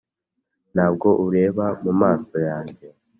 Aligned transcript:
ntabwo 0.73 1.07
ureba 1.25 1.65
mu 1.83 1.91
maso 2.01 2.35
yanjye, 2.49 2.85